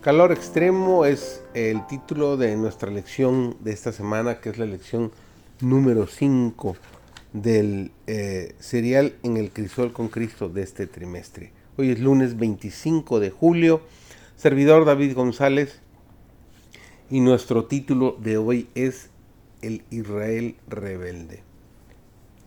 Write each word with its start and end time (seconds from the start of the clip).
Calor 0.00 0.32
extremo 0.32 1.04
es 1.04 1.42
el 1.52 1.86
título 1.86 2.38
de 2.38 2.56
nuestra 2.56 2.90
lección 2.90 3.58
de 3.60 3.72
esta 3.72 3.92
semana, 3.92 4.40
que 4.40 4.48
es 4.48 4.56
la 4.56 4.64
lección 4.64 5.12
número 5.60 6.06
5 6.06 6.76
del 7.34 7.90
eh, 8.06 8.54
serial 8.58 9.16
En 9.22 9.36
el 9.36 9.50
Crisol 9.50 9.92
con 9.92 10.08
Cristo 10.08 10.48
de 10.48 10.62
este 10.62 10.86
trimestre. 10.86 11.57
Hoy 11.80 11.92
es 11.92 12.00
lunes 12.00 12.36
25 12.36 13.20
de 13.20 13.30
julio, 13.30 13.82
servidor 14.34 14.84
David 14.84 15.14
González, 15.14 15.78
y 17.08 17.20
nuestro 17.20 17.66
título 17.66 18.16
de 18.18 18.36
hoy 18.36 18.68
es 18.74 19.10
El 19.62 19.84
Israel 19.90 20.56
rebelde. 20.66 21.44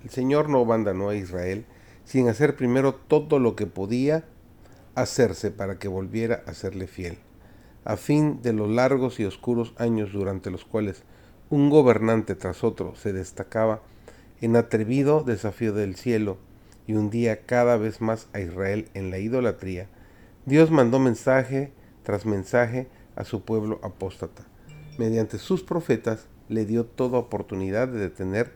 El 0.04 0.10
Señor 0.10 0.50
no 0.50 0.60
abandonó 0.60 1.08
a 1.08 1.16
Israel 1.16 1.64
sin 2.04 2.28
hacer 2.28 2.58
primero 2.58 2.94
todo 2.94 3.40
lo 3.40 3.56
que 3.56 3.68
podía 3.68 4.26
hacerse 4.96 5.50
para 5.50 5.80
que 5.80 5.88
volviera 5.88 6.44
a 6.46 6.54
serle 6.54 6.88
fiel 6.88 7.18
a 7.86 7.96
fin 7.96 8.42
de 8.42 8.52
los 8.52 8.70
largos 8.70 9.22
y 9.22 9.24
oscuros 9.24 9.74
años 9.78 10.12
durante 10.12 10.52
los 10.52 10.66
cuales 10.66 11.04
un 11.50 11.70
gobernante 11.70 12.36
tras 12.36 12.66
otro 12.66 12.96
se 12.98 13.14
destacaba 13.14 13.82
en 14.42 14.58
atrevido 14.58 15.24
desafío 15.24 15.72
del 15.72 15.96
cielo 15.96 16.38
y 16.92 16.96
hundía 16.96 17.46
cada 17.46 17.78
vez 17.78 18.02
más 18.02 18.28
a 18.34 18.42
Israel 18.42 18.90
en 18.94 19.12
la 19.12 19.18
idolatría, 19.18 19.88
Dios 20.46 20.72
mandó 20.72 21.00
mensaje 21.00 21.72
tras 22.04 22.26
mensaje 22.26 22.90
a 23.16 23.24
su 23.24 23.46
pueblo 23.46 23.80
apóstata. 23.82 24.44
Mediante 24.98 25.38
sus 25.38 25.64
profetas 25.64 26.28
le 26.50 26.66
dio 26.66 26.86
toda 26.86 27.18
oportunidad 27.18 27.88
de 27.88 28.00
detener 28.00 28.52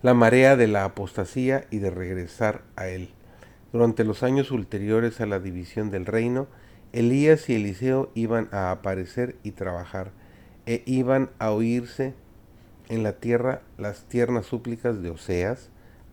la 0.00 0.14
marea 0.14 0.56
de 0.56 0.66
la 0.66 0.84
apostasía 0.84 1.66
y 1.70 1.78
de 1.78 1.90
regresar 1.90 2.62
a 2.74 2.88
él. 2.88 3.10
Durante 3.70 4.04
los 4.04 4.22
años 4.22 4.50
ulteriores 4.50 5.20
a 5.20 5.26
la 5.26 5.40
división 5.40 5.90
del 5.90 6.06
reino, 6.06 6.46
Elías 6.92 7.50
y 7.50 7.56
Eliseo 7.56 8.10
iban 8.14 8.48
a 8.50 8.70
aparecer 8.70 9.36
y 9.42 9.50
trabajar, 9.50 10.12
e 10.64 10.82
iban 10.86 11.30
a 11.38 11.50
oírse 11.50 12.14
en 12.88 13.02
la 13.02 13.14
tierra 13.14 13.60
las 13.76 14.04
tiernas 14.04 14.46
súplicas 14.46 15.02
de 15.02 15.10
Oseas, 15.10 15.68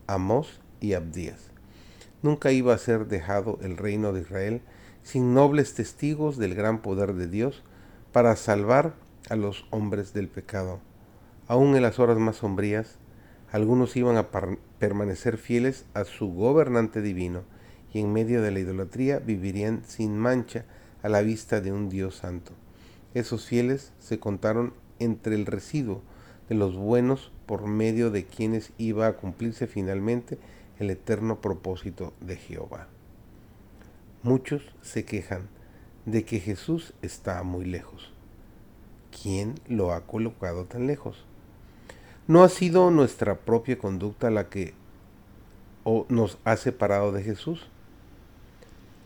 Amós 0.06 0.61
y 0.82 0.92
Abdías. 0.92 1.50
Nunca 2.22 2.52
iba 2.52 2.74
a 2.74 2.78
ser 2.78 3.06
dejado 3.06 3.58
el 3.62 3.78
reino 3.78 4.12
de 4.12 4.20
Israel 4.20 4.60
sin 5.02 5.32
nobles 5.32 5.74
testigos 5.74 6.36
del 6.36 6.54
gran 6.54 6.82
poder 6.82 7.14
de 7.14 7.28
Dios 7.28 7.62
para 8.12 8.36
salvar 8.36 8.94
a 9.30 9.36
los 9.36 9.64
hombres 9.70 10.12
del 10.12 10.28
pecado. 10.28 10.80
Aún 11.48 11.74
en 11.74 11.82
las 11.82 11.98
horas 11.98 12.18
más 12.18 12.36
sombrías, 12.36 12.98
algunos 13.50 13.96
iban 13.96 14.16
a 14.16 14.28
permanecer 14.78 15.38
fieles 15.38 15.84
a 15.94 16.04
su 16.04 16.32
gobernante 16.32 17.02
divino 17.02 17.42
y 17.92 18.00
en 18.00 18.12
medio 18.12 18.42
de 18.42 18.50
la 18.50 18.60
idolatría 18.60 19.18
vivirían 19.18 19.82
sin 19.86 20.16
mancha 20.18 20.64
a 21.02 21.08
la 21.08 21.22
vista 21.22 21.60
de 21.60 21.72
un 21.72 21.88
Dios 21.88 22.16
santo. 22.16 22.52
Esos 23.14 23.46
fieles 23.46 23.92
se 23.98 24.18
contaron 24.18 24.72
entre 24.98 25.34
el 25.34 25.46
residuo 25.46 26.02
de 26.48 26.54
los 26.54 26.76
buenos 26.76 27.32
por 27.46 27.66
medio 27.66 28.10
de 28.10 28.24
quienes 28.24 28.72
iba 28.78 29.06
a 29.06 29.16
cumplirse 29.16 29.66
finalmente 29.66 30.38
el 30.82 30.90
eterno 30.90 31.40
propósito 31.40 32.12
de 32.20 32.36
Jehová. 32.36 32.88
Muchos 34.22 34.62
se 34.82 35.04
quejan 35.04 35.48
de 36.06 36.24
que 36.24 36.40
Jesús 36.40 36.92
está 37.02 37.42
muy 37.42 37.64
lejos. 37.64 38.12
¿Quién 39.22 39.54
lo 39.68 39.92
ha 39.92 40.06
colocado 40.06 40.64
tan 40.64 40.86
lejos? 40.86 41.24
¿No 42.26 42.42
ha 42.42 42.48
sido 42.48 42.90
nuestra 42.90 43.36
propia 43.38 43.78
conducta 43.78 44.30
la 44.30 44.48
que 44.48 44.74
nos 46.08 46.38
ha 46.44 46.56
separado 46.56 47.12
de 47.12 47.22
Jesús? 47.22 47.68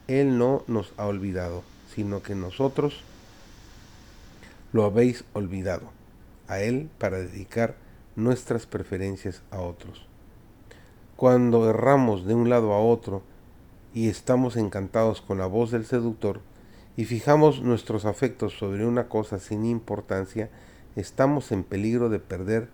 Él 0.07 0.39
no 0.39 0.65
nos 0.67 0.93
ha 0.97 1.07
olvidado, 1.07 1.63
sino 1.95 2.23
que 2.23 2.35
nosotros 2.35 3.03
lo 4.73 4.85
habéis 4.85 5.25
olvidado 5.33 5.91
a 6.49 6.61
Él 6.61 6.89
para 6.99 7.19
dedicar 7.19 7.75
nuestras 8.15 8.67
preferencias 8.67 9.43
a 9.51 9.61
otros. 9.61 10.07
Cuando 11.17 11.71
erramos 11.71 12.27
de 12.27 12.35
un 12.35 12.51
lado 12.51 12.75
a 12.75 12.81
otro 12.81 13.23
y 13.95 14.09
estamos 14.09 14.59
encantados 14.59 15.23
con 15.23 15.39
la 15.39 15.47
voz 15.47 15.71
del 15.71 15.87
seductor 15.87 16.43
y 16.95 17.07
fijamos 17.07 17.63
nuestros 17.63 18.05
afectos 18.05 18.59
sobre 18.59 18.87
una 18.87 19.09
cosa 19.09 19.39
sin 19.39 19.65
importancia, 19.65 20.51
estamos 20.95 21.53
en 21.53 21.65
peligro 21.65 22.11
de 22.11 22.19
perder 22.19 22.69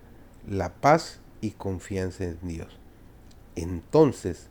la 0.49 0.71
paz 0.75 1.21
y 1.41 1.53
confianza 1.53 2.25
en 2.25 2.39
Dios. 2.43 2.79
Entonces, 3.55 4.49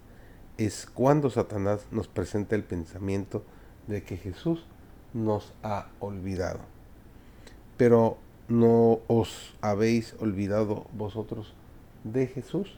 es 0.57 0.85
cuando 0.85 1.29
Satanás 1.29 1.87
nos 1.91 2.07
presenta 2.07 2.55
el 2.55 2.63
pensamiento 2.63 3.43
de 3.87 4.03
que 4.03 4.15
Jesús 4.15 4.65
nos 5.13 5.51
ha 5.63 5.87
olvidado. 5.99 6.59
Pero 7.75 8.17
¿no 8.47 8.99
os 9.07 9.53
habéis 9.59 10.15
olvidado 10.21 10.85
vosotros 10.93 11.53
de 12.05 12.27
Jesús? 12.27 12.77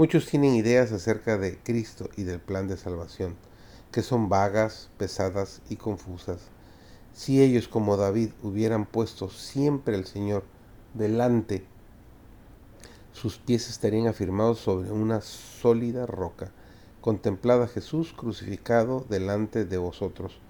Muchos 0.00 0.24
tienen 0.24 0.54
ideas 0.54 0.92
acerca 0.92 1.36
de 1.36 1.58
Cristo 1.58 2.08
y 2.16 2.22
del 2.22 2.40
plan 2.40 2.68
de 2.68 2.78
salvación, 2.78 3.36
que 3.92 4.00
son 4.00 4.30
vagas, 4.30 4.88
pesadas 4.96 5.60
y 5.68 5.76
confusas. 5.76 6.38
Si 7.12 7.42
ellos 7.42 7.68
como 7.68 7.98
David 7.98 8.30
hubieran 8.42 8.86
puesto 8.86 9.28
siempre 9.28 9.94
al 9.94 10.06
Señor 10.06 10.44
delante, 10.94 11.66
sus 13.12 13.36
pies 13.36 13.68
estarían 13.68 14.06
afirmados 14.06 14.60
sobre 14.60 14.90
una 14.90 15.20
sólida 15.20 16.06
roca 16.06 16.50
contemplad 17.02 17.62
a 17.62 17.68
Jesús 17.68 18.14
crucificado 18.14 19.04
delante 19.10 19.66
de 19.66 19.76
vosotros. 19.76 20.40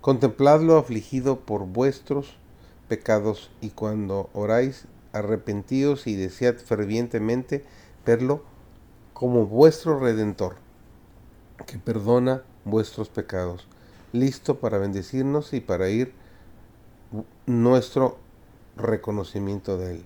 Contempladlo 0.00 0.78
afligido 0.78 1.38
por 1.38 1.64
vuestros 1.64 2.38
pecados 2.88 3.52
y 3.60 3.70
cuando 3.70 4.30
oráis, 4.32 4.86
arrepentíos 5.12 6.08
y 6.08 6.16
desead 6.16 6.56
fervientemente 6.56 7.64
verlo 8.04 8.55
como 9.16 9.46
vuestro 9.46 9.98
redentor, 9.98 10.56
que 11.66 11.78
perdona 11.78 12.42
vuestros 12.66 13.08
pecados, 13.08 13.66
listo 14.12 14.58
para 14.58 14.76
bendecirnos 14.76 15.54
y 15.54 15.60
para 15.60 15.88
ir 15.88 16.12
nuestro 17.46 18.18
reconocimiento 18.76 19.78
de 19.78 19.92
Él. 19.92 20.04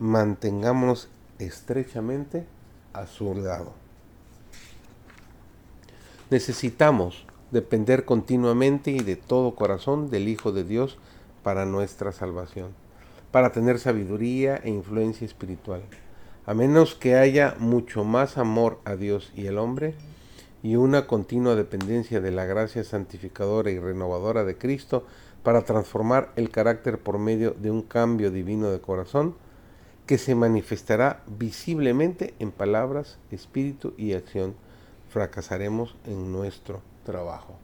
Mantengámonos 0.00 1.08
estrechamente 1.38 2.44
a 2.92 3.06
su 3.06 3.32
lado. 3.36 3.74
Necesitamos 6.28 7.24
depender 7.52 8.04
continuamente 8.04 8.90
y 8.90 9.04
de 9.04 9.14
todo 9.14 9.54
corazón 9.54 10.10
del 10.10 10.26
Hijo 10.26 10.50
de 10.50 10.64
Dios 10.64 10.98
para 11.44 11.64
nuestra 11.64 12.10
salvación, 12.10 12.72
para 13.30 13.52
tener 13.52 13.78
sabiduría 13.78 14.56
e 14.56 14.70
influencia 14.70 15.24
espiritual. 15.24 15.82
A 16.44 16.54
menos 16.54 16.96
que 16.96 17.14
haya 17.14 17.54
mucho 17.58 18.02
más 18.02 18.36
amor 18.36 18.80
a 18.84 18.96
Dios 18.96 19.30
y 19.36 19.46
al 19.46 19.58
hombre 19.58 19.94
y 20.62 20.74
una 20.74 21.06
continua 21.06 21.54
dependencia 21.54 22.20
de 22.20 22.32
la 22.32 22.46
gracia 22.46 22.82
santificadora 22.82 23.70
y 23.70 23.78
renovadora 23.78 24.44
de 24.44 24.58
Cristo 24.58 25.06
para 25.44 25.62
transformar 25.62 26.32
el 26.34 26.50
carácter 26.50 26.98
por 26.98 27.18
medio 27.18 27.52
de 27.52 27.70
un 27.70 27.82
cambio 27.82 28.32
divino 28.32 28.70
de 28.70 28.80
corazón, 28.80 29.36
que 30.06 30.18
se 30.18 30.34
manifestará 30.34 31.22
visiblemente 31.26 32.34
en 32.40 32.50
palabras, 32.50 33.18
espíritu 33.30 33.94
y 33.96 34.14
acción 34.14 34.54
fracasaremos 35.10 35.94
en 36.06 36.32
nuestro 36.32 36.80
trabajo. 37.04 37.54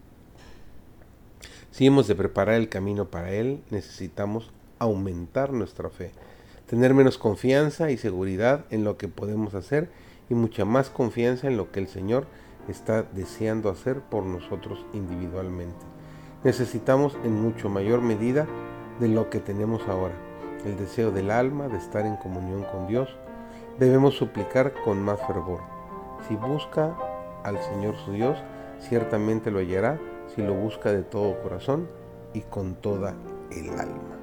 Si 1.72 1.86
hemos 1.86 2.06
de 2.06 2.14
preparar 2.14 2.56
el 2.56 2.68
camino 2.68 3.06
para 3.06 3.32
Él, 3.32 3.60
necesitamos 3.70 4.50
aumentar 4.78 5.52
nuestra 5.52 5.90
fe, 5.90 6.12
tener 6.68 6.92
menos 6.92 7.16
confianza 7.16 7.90
y 7.90 7.96
seguridad 7.96 8.66
en 8.70 8.84
lo 8.84 8.98
que 8.98 9.08
podemos 9.08 9.54
hacer 9.54 9.88
y 10.28 10.34
mucha 10.34 10.66
más 10.66 10.90
confianza 10.90 11.48
en 11.48 11.56
lo 11.56 11.72
que 11.72 11.80
el 11.80 11.88
Señor 11.88 12.26
está 12.68 13.02
deseando 13.02 13.70
hacer 13.70 14.00
por 14.00 14.24
nosotros 14.24 14.84
individualmente. 14.92 15.86
Necesitamos 16.44 17.16
en 17.24 17.40
mucho 17.40 17.70
mayor 17.70 18.02
medida 18.02 18.46
de 19.00 19.08
lo 19.08 19.30
que 19.30 19.40
tenemos 19.40 19.88
ahora, 19.88 20.14
el 20.66 20.76
deseo 20.76 21.10
del 21.10 21.30
alma 21.30 21.68
de 21.68 21.78
estar 21.78 22.04
en 22.04 22.16
comunión 22.16 22.64
con 22.70 22.86
Dios. 22.86 23.08
Debemos 23.78 24.16
suplicar 24.16 24.74
con 24.84 25.02
más 25.02 25.20
fervor. 25.26 25.60
Si 26.28 26.36
busca 26.36 26.96
al 27.44 27.58
Señor 27.62 27.96
su 28.04 28.12
Dios, 28.12 28.36
ciertamente 28.78 29.50
lo 29.50 29.60
hallará 29.60 29.98
si 30.34 30.42
lo 30.42 30.52
busca 30.52 30.92
de 30.92 31.02
todo 31.02 31.40
corazón 31.42 31.88
y 32.34 32.42
con 32.42 32.74
toda 32.74 33.14
el 33.50 33.70
alma. 33.70 34.17